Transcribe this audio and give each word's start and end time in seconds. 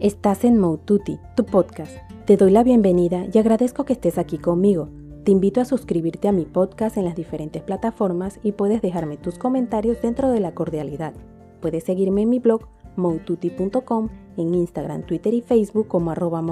Estás 0.00 0.44
en 0.44 0.56
Moututi, 0.58 1.18
tu 1.36 1.44
podcast. 1.44 1.94
Te 2.24 2.38
doy 2.38 2.50
la 2.50 2.64
bienvenida 2.64 3.26
y 3.30 3.36
agradezco 3.36 3.84
que 3.84 3.92
estés 3.92 4.16
aquí 4.16 4.38
conmigo. 4.38 4.88
Te 5.24 5.30
invito 5.30 5.60
a 5.60 5.66
suscribirte 5.66 6.26
a 6.26 6.32
mi 6.32 6.46
podcast 6.46 6.96
en 6.96 7.04
las 7.04 7.14
diferentes 7.14 7.62
plataformas 7.62 8.40
y 8.42 8.52
puedes 8.52 8.80
dejarme 8.80 9.18
tus 9.18 9.36
comentarios 9.36 10.00
dentro 10.00 10.30
de 10.30 10.40
la 10.40 10.54
cordialidad. 10.54 11.12
Puedes 11.60 11.84
seguirme 11.84 12.22
en 12.22 12.30
mi 12.30 12.38
blog 12.38 12.62
moututi.com, 12.96 14.08
en 14.38 14.54
Instagram, 14.54 15.02
Twitter 15.02 15.34
y 15.34 15.42
Facebook 15.42 15.86
como 15.86 16.12
arroba 16.12 16.42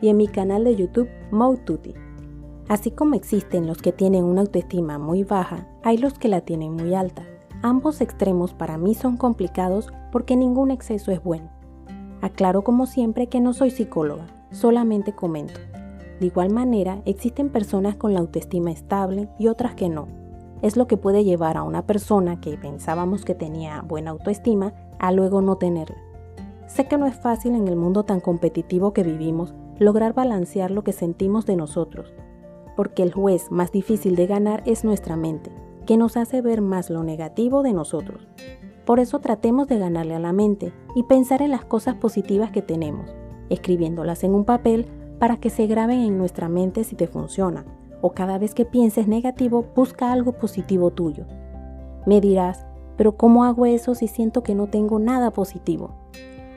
y 0.00 0.08
en 0.08 0.16
mi 0.16 0.26
canal 0.26 0.64
de 0.64 0.74
YouTube 0.74 1.10
Moututi. 1.32 1.92
Así 2.66 2.92
como 2.92 3.14
existen 3.14 3.66
los 3.66 3.82
que 3.82 3.92
tienen 3.92 4.24
una 4.24 4.40
autoestima 4.40 4.98
muy 4.98 5.22
baja, 5.22 5.68
hay 5.82 5.98
los 5.98 6.14
que 6.14 6.28
la 6.28 6.40
tienen 6.40 6.72
muy 6.72 6.94
alta. 6.94 7.26
Ambos 7.60 8.00
extremos 8.00 8.54
para 8.54 8.78
mí 8.78 8.94
son 8.94 9.18
complicados 9.18 9.92
porque 10.10 10.34
ningún 10.34 10.70
exceso 10.70 11.12
es 11.12 11.22
bueno. 11.22 11.61
Aclaro 12.22 12.62
como 12.62 12.86
siempre 12.86 13.26
que 13.26 13.40
no 13.40 13.52
soy 13.52 13.72
psicóloga, 13.72 14.28
solamente 14.52 15.12
comento. 15.12 15.60
De 16.20 16.26
igual 16.26 16.50
manera, 16.50 17.02
existen 17.04 17.48
personas 17.48 17.96
con 17.96 18.14
la 18.14 18.20
autoestima 18.20 18.70
estable 18.70 19.28
y 19.40 19.48
otras 19.48 19.74
que 19.74 19.88
no. 19.88 20.06
Es 20.62 20.76
lo 20.76 20.86
que 20.86 20.96
puede 20.96 21.24
llevar 21.24 21.56
a 21.56 21.64
una 21.64 21.84
persona 21.84 22.40
que 22.40 22.56
pensábamos 22.56 23.24
que 23.24 23.34
tenía 23.34 23.82
buena 23.82 24.12
autoestima 24.12 24.72
a 25.00 25.10
luego 25.10 25.42
no 25.42 25.56
tenerla. 25.56 25.96
Sé 26.68 26.86
que 26.86 26.96
no 26.96 27.06
es 27.06 27.16
fácil 27.16 27.56
en 27.56 27.66
el 27.66 27.74
mundo 27.74 28.04
tan 28.04 28.20
competitivo 28.20 28.92
que 28.92 29.02
vivimos 29.02 29.52
lograr 29.80 30.14
balancear 30.14 30.70
lo 30.70 30.84
que 30.84 30.92
sentimos 30.92 31.44
de 31.44 31.56
nosotros, 31.56 32.14
porque 32.76 33.02
el 33.02 33.12
juez 33.12 33.50
más 33.50 33.72
difícil 33.72 34.14
de 34.14 34.28
ganar 34.28 34.62
es 34.64 34.84
nuestra 34.84 35.16
mente, 35.16 35.50
que 35.86 35.96
nos 35.96 36.16
hace 36.16 36.40
ver 36.40 36.60
más 36.60 36.88
lo 36.88 37.02
negativo 37.02 37.64
de 37.64 37.72
nosotros. 37.72 38.28
Por 38.84 39.00
eso 39.00 39.20
tratemos 39.20 39.68
de 39.68 39.78
ganarle 39.78 40.14
a 40.14 40.20
la 40.20 40.32
mente 40.32 40.72
y 40.94 41.04
pensar 41.04 41.42
en 41.42 41.50
las 41.50 41.64
cosas 41.64 41.94
positivas 41.94 42.50
que 42.50 42.62
tenemos, 42.62 43.14
escribiéndolas 43.48 44.24
en 44.24 44.34
un 44.34 44.44
papel 44.44 44.86
para 45.18 45.36
que 45.36 45.50
se 45.50 45.66
graben 45.66 46.00
en 46.00 46.18
nuestra 46.18 46.48
mente 46.48 46.82
si 46.82 46.96
te 46.96 47.06
funciona, 47.06 47.64
o 48.00 48.10
cada 48.10 48.38
vez 48.38 48.54
que 48.54 48.64
pienses 48.64 49.06
negativo, 49.06 49.64
busca 49.76 50.10
algo 50.12 50.32
positivo 50.32 50.90
tuyo. 50.90 51.26
Me 52.06 52.20
dirás, 52.20 52.66
pero 52.96 53.16
¿cómo 53.16 53.44
hago 53.44 53.66
eso 53.66 53.94
si 53.94 54.08
siento 54.08 54.42
que 54.42 54.54
no 54.56 54.66
tengo 54.66 54.98
nada 54.98 55.30
positivo? 55.30 55.94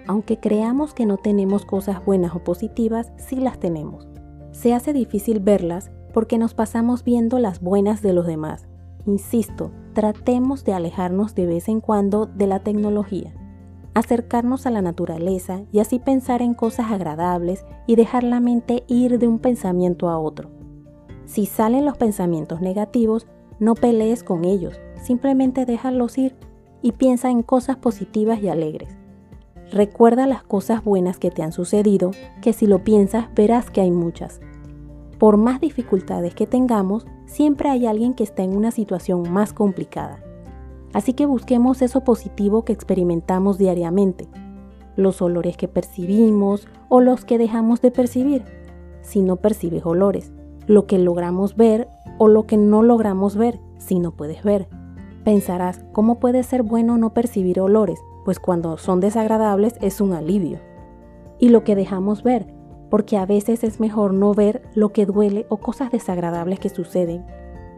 Aunque 0.07 0.39
creamos 0.39 0.93
que 0.93 1.05
no 1.05 1.17
tenemos 1.17 1.65
cosas 1.65 2.03
buenas 2.03 2.35
o 2.35 2.39
positivas, 2.43 3.11
sí 3.17 3.35
las 3.37 3.59
tenemos. 3.59 4.07
Se 4.51 4.73
hace 4.73 4.93
difícil 4.93 5.39
verlas 5.39 5.91
porque 6.13 6.37
nos 6.37 6.53
pasamos 6.53 7.03
viendo 7.03 7.39
las 7.39 7.61
buenas 7.61 8.01
de 8.01 8.13
los 8.13 8.25
demás. 8.25 8.67
Insisto, 9.05 9.71
tratemos 9.93 10.63
de 10.63 10.73
alejarnos 10.73 11.35
de 11.35 11.45
vez 11.45 11.69
en 11.69 11.79
cuando 11.79 12.25
de 12.25 12.47
la 12.47 12.59
tecnología, 12.59 13.33
acercarnos 13.93 14.65
a 14.65 14.71
la 14.71 14.81
naturaleza 14.81 15.61
y 15.71 15.79
así 15.79 15.99
pensar 15.99 16.41
en 16.41 16.53
cosas 16.53 16.91
agradables 16.91 17.65
y 17.87 17.95
dejar 17.95 18.23
la 18.23 18.39
mente 18.39 18.83
ir 18.87 19.19
de 19.19 19.27
un 19.27 19.39
pensamiento 19.39 20.09
a 20.09 20.17
otro. 20.17 20.49
Si 21.25 21.45
salen 21.45 21.85
los 21.85 21.97
pensamientos 21.97 22.61
negativos, 22.61 23.27
no 23.59 23.75
pelees 23.75 24.23
con 24.23 24.43
ellos, 24.43 24.79
simplemente 25.01 25.65
déjalos 25.65 26.17
ir 26.17 26.35
y 26.81 26.91
piensa 26.91 27.29
en 27.29 27.41
cosas 27.41 27.77
positivas 27.77 28.41
y 28.41 28.49
alegres. 28.49 28.97
Recuerda 29.71 30.27
las 30.27 30.43
cosas 30.43 30.83
buenas 30.83 31.17
que 31.17 31.31
te 31.31 31.41
han 31.41 31.51
sucedido, 31.51 32.11
que 32.41 32.53
si 32.53 32.67
lo 32.67 32.83
piensas 32.83 33.33
verás 33.35 33.71
que 33.71 33.81
hay 33.81 33.91
muchas. 33.91 34.39
Por 35.17 35.37
más 35.37 35.61
dificultades 35.61 36.35
que 36.35 36.45
tengamos, 36.45 37.07
siempre 37.25 37.69
hay 37.69 37.85
alguien 37.85 38.13
que 38.13 38.23
está 38.23 38.43
en 38.43 38.55
una 38.55 38.71
situación 38.71 39.31
más 39.31 39.53
complicada. 39.53 40.19
Así 40.93 41.13
que 41.13 41.25
busquemos 41.25 41.81
eso 41.81 42.01
positivo 42.01 42.63
que 42.63 42.73
experimentamos 42.73 43.57
diariamente, 43.57 44.27
los 44.95 45.21
olores 45.21 45.57
que 45.57 45.67
percibimos 45.67 46.67
o 46.89 47.01
los 47.01 47.25
que 47.25 47.37
dejamos 47.37 47.81
de 47.81 47.91
percibir, 47.91 48.43
si 49.01 49.21
no 49.21 49.35
percibes 49.35 49.85
olores, 49.85 50.31
lo 50.67 50.87
que 50.87 50.97
logramos 50.97 51.55
ver 51.55 51.87
o 52.17 52.27
lo 52.27 52.47
que 52.47 52.57
no 52.57 52.81
logramos 52.81 53.35
ver, 53.35 53.59
si 53.77 53.99
no 53.99 54.11
puedes 54.11 54.43
ver. 54.43 54.67
Pensarás, 55.23 55.83
¿cómo 55.91 56.19
puede 56.19 56.43
ser 56.43 56.63
bueno 56.63 56.97
no 56.97 57.13
percibir 57.13 57.59
olores? 57.59 57.99
Pues 58.23 58.39
cuando 58.39 58.77
son 58.77 58.99
desagradables 58.99 59.75
es 59.81 59.99
un 59.99 60.13
alivio. 60.13 60.59
Y 61.39 61.49
lo 61.49 61.63
que 61.63 61.75
dejamos 61.75 62.23
ver, 62.23 62.54
porque 62.89 63.17
a 63.17 63.25
veces 63.25 63.63
es 63.63 63.79
mejor 63.79 64.13
no 64.13 64.33
ver 64.33 64.61
lo 64.73 64.89
que 64.89 65.05
duele 65.05 65.45
o 65.49 65.57
cosas 65.57 65.91
desagradables 65.91 66.59
que 66.59 66.69
suceden 66.69 67.25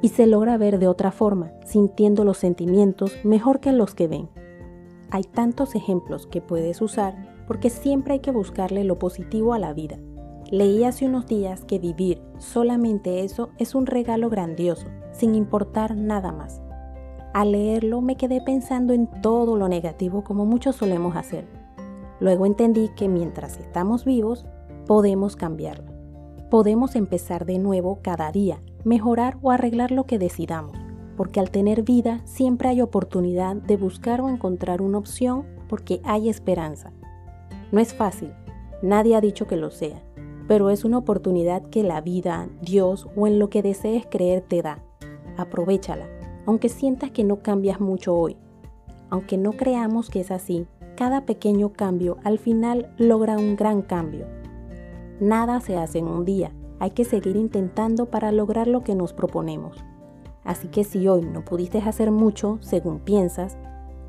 y 0.02 0.10
se 0.10 0.28
logra 0.28 0.58
ver 0.58 0.80
de 0.80 0.88
otra 0.88 1.12
forma, 1.12 1.52
sintiendo 1.66 2.24
los 2.24 2.38
sentimientos 2.38 3.18
mejor 3.24 3.60
que 3.60 3.72
los 3.72 3.96
que 3.96 4.08
ven. 4.08 4.30
Hay 5.10 5.24
tantos 5.24 5.76
ejemplos 5.76 6.28
que 6.28 6.42
puedes 6.42 6.82
usar 6.82 7.16
porque 7.48 7.70
siempre 7.70 8.14
hay 8.14 8.20
que 8.20 8.32
buscarle 8.32 8.84
lo 8.84 9.00
positivo 9.00 9.54
a 9.54 9.60
la 9.60 9.74
vida. 9.74 9.98
Leí 10.52 10.84
hace 10.84 11.06
unos 11.06 11.26
días 11.26 11.66
que 11.66 11.80
vivir 11.80 12.22
solamente 12.38 13.24
eso 13.24 13.50
es 13.58 13.76
un 13.76 13.86
regalo 13.86 14.30
grandioso, 14.30 14.88
sin 15.12 15.36
importar 15.36 15.96
nada 15.96 16.32
más. 16.32 16.62
Al 17.34 17.52
leerlo 17.52 18.02
me 18.02 18.18
quedé 18.18 18.42
pensando 18.42 18.94
en 18.94 19.08
todo 19.22 19.58
lo 19.58 19.68
negativo 19.68 20.24
como 20.24 20.46
muchos 20.46 20.76
solemos 20.76 21.16
hacer. 21.16 21.48
Luego 22.20 22.46
entendí 22.46 22.90
que 22.96 23.08
mientras 23.08 23.58
estamos 23.60 24.06
vivos, 24.06 24.46
podemos 24.88 25.36
cambiarlo. 25.36 25.92
Podemos 26.50 26.96
empezar 26.96 27.46
de 27.46 27.60
nuevo 27.60 28.00
cada 28.02 28.32
día, 28.32 28.62
mejorar 28.86 29.38
o 29.42 29.52
arreglar 29.52 29.92
lo 29.92 30.06
que 30.06 30.18
decidamos, 30.18 30.78
porque 31.18 31.42
al 31.42 31.52
tener 31.52 31.84
vida 31.84 32.22
siempre 32.24 32.70
hay 32.70 32.82
oportunidad 32.82 33.58
de 33.58 33.76
buscar 33.76 34.22
o 34.22 34.30
encontrar 34.30 34.82
una 34.82 34.98
opción 34.98 35.46
porque 35.68 36.00
hay 36.06 36.30
esperanza. 36.30 36.94
No 37.74 37.82
es 37.82 37.94
fácil, 37.94 38.32
nadie 38.82 39.18
ha 39.18 39.22
dicho 39.22 39.46
que 39.46 39.58
lo 39.58 39.72
sea, 39.72 40.02
pero 40.48 40.70
es 40.70 40.86
una 40.86 41.00
oportunidad 41.00 41.64
que 41.64 41.84
la 41.84 42.00
vida, 42.00 42.48
Dios 42.62 43.10
o 43.18 43.28
en 43.28 43.40
lo 43.40 43.50
que 43.50 43.62
desees 43.62 44.06
creer 44.10 44.42
te 44.42 44.62
da. 44.62 44.80
Aprovechala, 45.36 46.08
aunque 46.46 46.70
sientas 46.70 47.12
que 47.12 47.26
no 47.26 47.42
cambias 47.42 47.82
mucho 47.82 48.16
hoy. 48.16 48.38
Aunque 49.10 49.38
no 49.38 49.52
creamos 49.52 50.10
que 50.10 50.22
es 50.22 50.32
así, 50.32 50.66
cada 50.96 51.26
pequeño 51.26 51.74
cambio 51.74 52.18
al 52.24 52.40
final 52.40 52.90
logra 52.98 53.38
un 53.38 53.58
gran 53.58 53.82
cambio. 53.82 54.37
Nada 55.20 55.60
se 55.62 55.78
hace 55.78 56.00
en 56.00 56.08
un 56.08 56.26
día, 56.26 56.52
hay 56.80 56.92
que 56.92 57.04
seguir 57.04 57.36
intentando 57.36 58.06
para 58.08 58.32
lograr 58.32 58.68
lo 58.68 58.84
que 58.84 58.96
nos 58.96 59.14
proponemos. 59.14 59.84
Así 60.44 60.68
que 60.68 60.84
si 60.84 61.08
hoy 61.08 61.22
no 61.26 61.44
pudiste 61.44 61.80
hacer 61.80 62.12
mucho 62.12 62.60
según 62.62 63.00
piensas, 63.00 63.58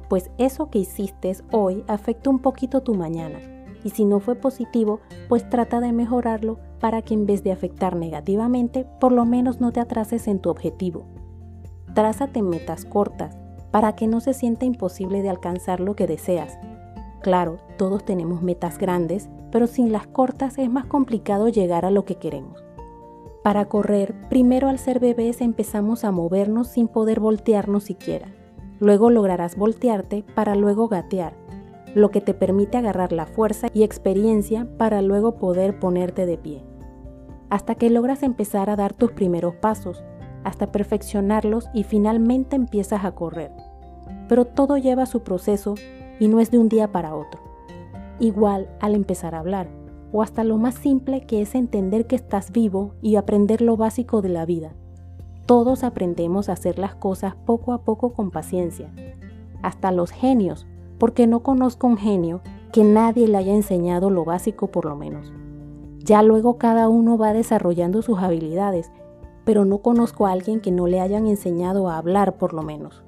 pues 0.09 0.31
eso 0.39 0.71
que 0.71 0.79
hiciste 0.79 1.33
hoy 1.51 1.85
afecta 1.89 2.31
un 2.31 2.39
poquito 2.39 2.83
tu 2.83 2.95
mañana. 2.95 3.39
Y 3.85 3.91
si 3.91 4.05
no 4.05 4.21
fue 4.21 4.35
positivo, 4.35 5.01
pues 5.29 5.49
trata 5.49 5.81
de 5.81 5.93
mejorarlo 5.93 6.59
para 6.81 7.03
que 7.03 7.15
en 7.15 7.27
vez 7.27 7.43
de 7.43 7.53
afectar 7.53 7.97
negativamente, 7.97 8.87
por 9.01 9.13
lo 9.13 9.25
menos 9.25 9.61
no 9.61 9.73
te 9.73 9.81
atrases 9.81 10.29
en 10.29 10.41
tu 10.41 10.51
objetivo. 10.51 11.07
Trázate 11.95 12.43
metas 12.43 12.85
cortas 12.85 13.37
para 13.71 13.95
que 13.95 14.07
no 14.07 14.21
se 14.21 14.35
sienta 14.35 14.65
imposible 14.65 15.23
de 15.23 15.31
alcanzar 15.31 15.81
lo 15.81 15.95
que 15.95 16.07
deseas. 16.07 16.59
Claro, 17.21 17.59
todos 17.77 18.05
tenemos 18.05 18.43
metas 18.43 18.79
grandes, 18.79 19.29
pero 19.51 19.67
sin 19.67 19.93
las 19.93 20.07
cortas 20.07 20.59
es 20.59 20.71
más 20.71 20.87
complicado 20.87 21.49
llegar 21.49 21.85
a 21.85 21.91
lo 21.91 22.05
que 22.05 22.17
queremos. 22.17 22.63
Para 23.43 23.65
correr, 23.67 24.15
primero 24.29 24.69
al 24.69 24.79
ser 24.79 25.01
bebés 25.01 25.41
empezamos 25.41 26.05
a 26.05 26.11
movernos 26.11 26.69
sin 26.69 26.89
poder 26.89 27.21
voltearnos 27.21 27.85
siquiera. 27.85 28.29
Luego 28.79 29.11
lograrás 29.11 29.57
voltearte 29.57 30.25
para 30.35 30.55
luego 30.55 30.89
gatear, 30.89 31.35
lo 31.95 32.11
que 32.11 32.21
te 32.21 32.35
permite 32.35 32.79
agarrar 32.79 33.13
la 33.13 33.27
fuerza 33.27 33.69
y 33.73 33.83
experiencia 33.83 34.69
para 34.77 35.03
luego 35.03 35.37
poder 35.37 35.79
ponerte 35.79 36.27
de 36.27 36.39
pie. 36.39 36.63
Hasta 37.51 37.75
que 37.75 37.91
logras 37.91 38.23
empezar 38.23 38.71
a 38.71 38.77
dar 38.77 38.93
tus 38.93 39.13
primeros 39.13 39.55
pasos, 39.57 40.05
hasta 40.45 40.71
perfeccionarlos 40.71 41.69
y 41.73 41.85
finalmente 41.85 42.57
empiezas 42.57 43.05
a 43.05 43.13
correr. 43.13 43.51
Pero 44.29 44.45
todo 44.45 44.77
lleva 44.77 45.07
su 45.07 45.23
proceso 45.23 45.75
y 46.19 46.29
no 46.29 46.41
es 46.41 46.51
de 46.51 46.59
un 46.59 46.69
día 46.69 46.93
para 46.93 47.15
otro 47.15 47.49
igual 48.19 48.69
al 48.81 48.95
empezar 48.95 49.35
a 49.35 49.41
hablar, 49.41 49.69
o 50.13 50.23
hasta 50.23 50.45
lo 50.45 50.57
más 50.57 50.75
simple 50.75 51.27
que 51.27 51.43
es 51.43 51.55
entender 51.55 52.07
que 52.07 52.17
estás 52.17 52.51
vivo 52.51 52.93
y 53.03 53.17
aprender 53.17 53.61
lo 53.61 53.77
básico 53.77 54.23
de 54.23 54.31
la 54.31 54.47
vida. 54.47 54.75
Todos 55.47 55.85
aprendemos 55.85 56.49
a 56.49 56.53
hacer 56.53 56.79
las 56.79 56.95
cosas 56.95 57.35
poco 57.35 57.73
a 57.73 57.83
poco 57.83 58.13
con 58.13 58.31
paciencia, 58.31 58.93
hasta 59.63 59.93
los 59.93 60.11
genios, 60.11 60.67
porque 60.99 61.27
no 61.27 61.41
conozco 61.41 61.87
un 61.87 61.97
genio 61.97 62.41
que 62.73 62.85
nadie 62.85 63.29
le 63.29 63.39
haya 63.39 63.55
enseñado 63.55 64.11
lo 64.11 64.25
básico 64.25 64.69
por 64.69 64.85
lo 64.85 64.97
menos. 64.97 65.33
Ya 65.99 66.23
luego 66.23 66.59
cada 66.59 66.89
uno 66.89 67.19
va 67.19 67.33
desarrollando 67.33 68.03
sus 68.03 68.19
habilidades, 68.19 68.91
pero 69.45 69.65
no 69.65 69.79
conozco 69.79 70.27
a 70.27 70.33
alguien 70.33 70.61
que 70.61 70.71
no 70.71 70.87
le 70.87 71.01
hayan 71.01 71.27
enseñado 71.27 71.89
a 71.89 71.99
hablar 71.99 72.37
por 72.37 72.53
lo 72.53 72.63
menos. 72.63 73.03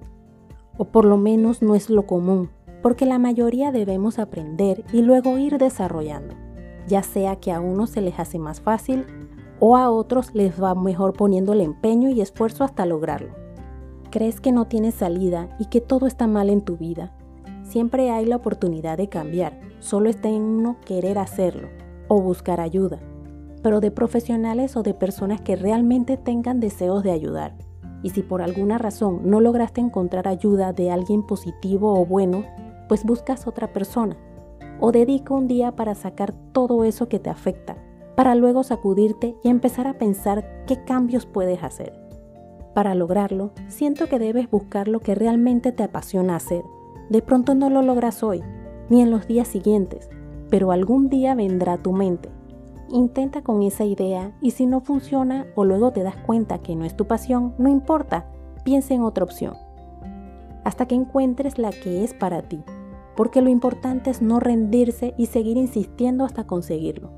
O 0.78 0.86
por 0.86 1.04
lo 1.04 1.18
menos 1.18 1.60
no 1.60 1.74
es 1.74 1.90
lo 1.90 2.06
común 2.06 2.50
porque 2.82 3.06
la 3.06 3.18
mayoría 3.18 3.72
debemos 3.72 4.18
aprender 4.18 4.84
y 4.92 5.02
luego 5.02 5.38
ir 5.38 5.58
desarrollando, 5.58 6.34
ya 6.86 7.02
sea 7.02 7.36
que 7.36 7.52
a 7.52 7.60
unos 7.60 7.90
se 7.90 8.00
les 8.00 8.18
hace 8.18 8.38
más 8.38 8.60
fácil 8.60 9.04
o 9.58 9.76
a 9.76 9.90
otros 9.90 10.34
les 10.34 10.62
va 10.62 10.74
mejor 10.74 11.12
poniendo 11.12 11.52
el 11.52 11.60
empeño 11.60 12.08
y 12.08 12.20
esfuerzo 12.20 12.64
hasta 12.64 12.86
lograrlo. 12.86 13.34
¿Crees 14.10 14.40
que 14.40 14.52
no 14.52 14.66
tienes 14.66 14.94
salida 14.94 15.48
y 15.58 15.66
que 15.66 15.80
todo 15.80 16.06
está 16.06 16.26
mal 16.26 16.50
en 16.50 16.62
tu 16.62 16.76
vida? 16.76 17.12
siempre 17.70 18.10
hay 18.10 18.26
la 18.26 18.36
oportunidad 18.36 18.98
de 18.98 19.08
cambiar, 19.08 19.60
solo 19.78 20.10
está 20.10 20.28
en 20.28 20.42
uno 20.42 20.76
querer 20.84 21.18
hacerlo 21.18 21.68
o 22.08 22.20
buscar 22.20 22.60
ayuda, 22.60 22.98
pero 23.62 23.80
de 23.80 23.92
profesionales 23.92 24.76
o 24.76 24.82
de 24.82 24.92
personas 24.92 25.40
que 25.40 25.54
realmente 25.54 26.16
tengan 26.16 26.58
deseos 26.58 27.04
de 27.04 27.12
ayudar. 27.12 27.54
Y 28.02 28.10
si 28.10 28.22
por 28.22 28.42
alguna 28.42 28.76
razón 28.78 29.20
no 29.24 29.40
lograste 29.40 29.80
encontrar 29.80 30.26
ayuda 30.26 30.72
de 30.72 30.90
alguien 30.90 31.22
positivo 31.22 31.94
o 31.94 32.04
bueno, 32.04 32.44
pues 32.90 33.04
buscas 33.04 33.46
otra 33.46 33.72
persona. 33.72 34.16
O 34.80 34.90
dedica 34.90 35.32
un 35.32 35.46
día 35.46 35.76
para 35.76 35.94
sacar 35.94 36.34
todo 36.50 36.82
eso 36.82 37.08
que 37.08 37.20
te 37.20 37.30
afecta, 37.30 37.76
para 38.16 38.34
luego 38.34 38.64
sacudirte 38.64 39.36
y 39.44 39.48
empezar 39.48 39.86
a 39.86 39.96
pensar 39.96 40.64
qué 40.66 40.82
cambios 40.82 41.24
puedes 41.24 41.62
hacer. 41.62 41.92
Para 42.74 42.96
lograrlo, 42.96 43.52
siento 43.68 44.08
que 44.08 44.18
debes 44.18 44.50
buscar 44.50 44.88
lo 44.88 44.98
que 44.98 45.14
realmente 45.14 45.70
te 45.70 45.84
apasiona 45.84 46.34
hacer. 46.34 46.64
De 47.10 47.22
pronto 47.22 47.54
no 47.54 47.70
lo 47.70 47.80
logras 47.82 48.24
hoy, 48.24 48.42
ni 48.88 49.02
en 49.02 49.12
los 49.12 49.28
días 49.28 49.46
siguientes, 49.46 50.10
pero 50.50 50.72
algún 50.72 51.08
día 51.08 51.36
vendrá 51.36 51.74
a 51.74 51.78
tu 51.78 51.92
mente. 51.92 52.28
Intenta 52.88 53.42
con 53.42 53.62
esa 53.62 53.84
idea 53.84 54.36
y 54.40 54.50
si 54.50 54.66
no 54.66 54.80
funciona 54.80 55.46
o 55.54 55.64
luego 55.64 55.92
te 55.92 56.02
das 56.02 56.16
cuenta 56.16 56.58
que 56.58 56.74
no 56.74 56.84
es 56.84 56.96
tu 56.96 57.06
pasión, 57.06 57.54
no 57.56 57.68
importa, 57.68 58.26
piensa 58.64 58.94
en 58.94 59.02
otra 59.02 59.22
opción. 59.22 59.54
Hasta 60.64 60.86
que 60.86 60.96
encuentres 60.96 61.56
la 61.56 61.70
que 61.70 62.02
es 62.02 62.14
para 62.14 62.42
ti, 62.42 62.64
porque 63.16 63.42
lo 63.42 63.50
importante 63.50 64.10
es 64.10 64.22
no 64.22 64.40
rendirse 64.40 65.14
y 65.16 65.26
seguir 65.26 65.56
insistiendo 65.56 66.24
hasta 66.24 66.46
conseguirlo. 66.46 67.10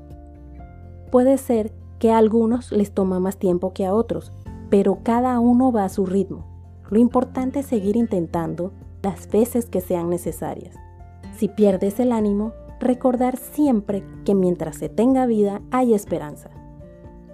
Puede 1.11 1.37
ser 1.37 1.71
que 1.99 2.11
a 2.11 2.17
algunos 2.17 2.71
les 2.71 2.91
toma 2.91 3.19
más 3.19 3.37
tiempo 3.37 3.73
que 3.73 3.85
a 3.85 3.93
otros, 3.93 4.31
pero 4.69 4.99
cada 5.03 5.39
uno 5.39 5.71
va 5.71 5.85
a 5.85 5.89
su 5.89 6.05
ritmo. 6.05 6.45
Lo 6.89 6.99
importante 6.99 7.59
es 7.59 7.65
seguir 7.65 7.95
intentando 7.95 8.71
las 9.01 9.29
veces 9.29 9.67
que 9.67 9.81
sean 9.81 10.09
necesarias. 10.09 10.75
Si 11.35 11.47
pierdes 11.47 11.99
el 11.99 12.11
ánimo, 12.11 12.53
recordar 12.79 13.37
siempre 13.37 14.03
que 14.25 14.35
mientras 14.35 14.77
se 14.77 14.89
tenga 14.89 15.25
vida 15.25 15.61
hay 15.71 15.93
esperanza. 15.93 16.49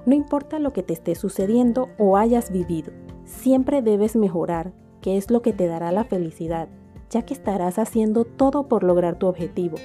No 0.05 0.15
importa 0.15 0.59
lo 0.59 0.73
que 0.73 0.83
te 0.83 0.93
esté 0.93 1.15
sucediendo 1.15 1.89
o 1.97 2.17
hayas 2.17 2.51
vivido, 2.51 2.91
siempre 3.25 3.81
debes 3.81 4.15
mejorar, 4.15 4.73
que 5.01 5.17
es 5.17 5.29
lo 5.29 5.41
que 5.41 5.53
te 5.53 5.67
dará 5.67 5.91
la 5.91 6.03
felicidad, 6.03 6.69
ya 7.09 7.23
que 7.23 7.33
estarás 7.33 7.79
haciendo 7.79 8.25
todo 8.25 8.67
por 8.67 8.83
lograr 8.83 9.17
tu 9.17 9.27
objetivo. 9.27 9.77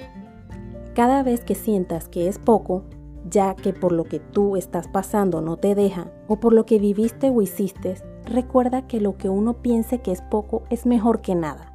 Cada 0.95 1.23
vez 1.23 1.45
que 1.45 1.55
sientas 1.55 2.09
que 2.09 2.29
es 2.29 2.39
poco, 2.39 2.85
ya 3.29 3.55
que 3.55 3.73
por 3.73 3.93
lo 3.93 4.05
que 4.05 4.21
tú 4.21 4.57
estás 4.57 4.87
pasando 4.89 5.41
no 5.41 5.57
te 5.57 5.75
deja 5.75 6.13
o 6.29 6.37
por 6.37 6.53
lo 6.53 6.67
que 6.67 6.79
viviste 6.79 7.31
o 7.31 7.43
hiciste, 7.43 7.97
recuerda 8.27 8.87
que 8.87 9.01
lo 9.01 9.17
que 9.17 9.29
uno 9.29 9.55
piense 9.55 10.01
que 10.01 10.13
es 10.13 10.23
poco 10.23 10.63
es 10.71 10.87
mejor 10.87 11.21
que 11.21 11.35
nada. 11.35 11.73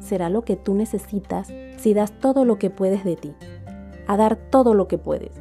Será 0.00 0.28
lo 0.28 0.44
que 0.44 0.56
tú 0.56 0.74
necesitas 0.74 1.48
si 1.78 1.94
das 1.94 2.12
todo 2.20 2.44
lo 2.44 2.58
que 2.58 2.70
puedes 2.70 3.04
de 3.04 3.16
ti, 3.16 3.34
a 4.06 4.16
dar 4.16 4.36
todo 4.36 4.74
lo 4.74 4.86
que 4.88 4.98
puedes. 4.98 5.32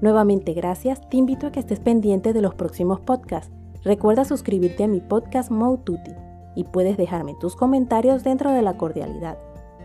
Nuevamente 0.00 0.52
gracias, 0.52 1.08
te 1.08 1.16
invito 1.16 1.46
a 1.46 1.52
que 1.52 1.60
estés 1.60 1.78
pendiente 1.78 2.32
de 2.32 2.42
los 2.42 2.54
próximos 2.54 3.00
podcasts. 3.00 3.52
Recuerda 3.84 4.24
suscribirte 4.24 4.84
a 4.84 4.88
mi 4.88 5.00
podcast 5.00 5.50
Moututi 5.50 6.12
y 6.54 6.64
puedes 6.64 6.96
dejarme 6.96 7.34
tus 7.40 7.56
comentarios 7.56 8.24
dentro 8.24 8.52
de 8.52 8.62
la 8.62 8.76
cordialidad. 8.76 9.38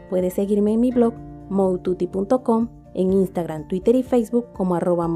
Puedes 0.10 0.34
seguirme 0.34 0.74
en 0.74 0.80
mi 0.80 0.92
blog 0.92 1.14
moututi.com 1.50 2.70
en 2.94 3.14
Instagram, 3.14 3.68
Twitter 3.68 3.96
y 3.96 4.04
Facebook 4.04 4.48
como 4.54 4.76
arroba 4.76 5.08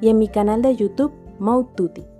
y 0.00 0.08
en 0.08 0.18
mi 0.18 0.28
canal 0.28 0.62
de 0.62 0.76
YouTube 0.76 1.12
Moututi. 1.38 2.13